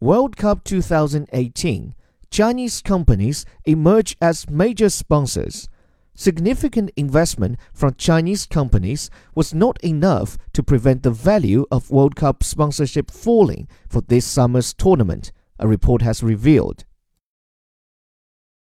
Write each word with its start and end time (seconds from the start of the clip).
World 0.00 0.36
Cup 0.36 0.64
2018, 0.64 1.94
Chinese 2.28 2.82
companies 2.82 3.46
emerge 3.64 4.16
as 4.20 4.50
major 4.50 4.88
sponsors. 4.90 5.68
Significant 6.16 6.90
investment 6.96 7.58
from 7.72 7.94
Chinese 7.94 8.44
companies 8.44 9.08
was 9.34 9.54
not 9.54 9.82
enough 9.84 10.36
to 10.52 10.62
prevent 10.62 11.04
the 11.04 11.10
value 11.10 11.64
of 11.70 11.90
World 11.90 12.16
Cup 12.16 12.42
sponsorship 12.42 13.10
falling 13.10 13.68
for 13.88 14.00
this 14.00 14.26
summer's 14.26 14.74
tournament, 14.74 15.30
a 15.60 15.68
report 15.68 16.02
has 16.02 16.22
revealed. 16.24 16.84